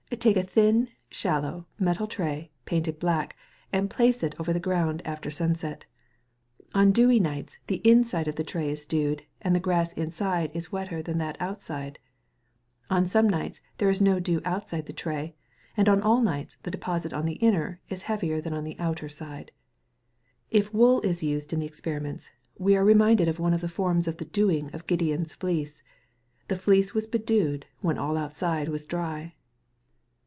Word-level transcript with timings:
Take 0.19 0.37
a 0.37 0.43
thin, 0.43 0.89
shallow, 1.09 1.65
metal 1.79 2.05
tray, 2.05 2.51
painted 2.65 2.99
black, 2.99 3.35
and 3.73 3.89
place 3.89 4.21
it 4.21 4.35
over 4.39 4.53
the 4.53 4.59
ground 4.59 5.01
after 5.03 5.31
sunset. 5.31 5.85
On 6.75 6.91
dewy 6.91 7.19
nights 7.19 7.57
the 7.65 7.77
inside 7.77 8.27
of 8.27 8.35
the 8.35 8.43
tray 8.43 8.69
is 8.69 8.85
dewed, 8.85 9.23
and 9.41 9.55
the 9.55 9.59
grass 9.59 9.93
inside 9.93 10.51
is 10.53 10.71
wetter 10.71 11.01
than 11.01 11.17
that 11.19 11.37
outside. 11.39 11.97
On 12.89 13.07
some 13.07 13.27
nights 13.27 13.61
there 13.79 13.89
is 13.89 13.99
no 14.01 14.19
dew 14.19 14.41
outside 14.45 14.85
the 14.85 14.93
tray, 14.93 15.33
and 15.75 15.89
on 15.89 16.03
all 16.03 16.21
nights 16.21 16.57
the 16.61 16.69
deposit 16.69 17.13
on 17.13 17.25
the 17.25 17.35
inner 17.39 17.79
is 17.89 18.03
heavier 18.03 18.41
than 18.41 18.51
that 18.53 18.59
on 18.59 18.63
the 18.63 18.77
outside. 18.77 19.51
If 20.51 20.71
wool 20.73 21.01
is 21.01 21.23
used 21.23 21.51
in 21.51 21.61
the 21.61 21.65
experiments, 21.65 22.29
we 22.59 22.75
are 22.77 22.85
reminded 22.85 23.27
of 23.27 23.39
one 23.39 23.55
of 23.55 23.61
the 23.61 23.67
forms 23.69 24.07
of 24.07 24.17
the 24.17 24.25
dewing 24.25 24.69
of 24.71 24.85
Gideon's 24.85 25.33
fleece 25.33 25.81
the 26.47 26.57
fleece 26.57 26.93
was 26.93 27.07
bedewed 27.07 27.65
when 27.79 27.97
all 27.97 28.17
outside 28.17 28.67
was 28.69 28.85
dry. 28.85 29.33